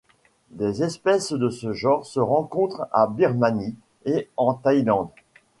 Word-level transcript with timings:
Les 0.57 0.81
espèces 0.81 1.31
de 1.31 1.51
ce 1.51 1.73
genre 1.73 2.07
se 2.07 2.19
rencontrent 2.19 2.87
en 2.91 3.05
Birmanie 3.07 3.75
et 4.05 4.31
en 4.35 4.55
Thaïlande. 4.55 5.09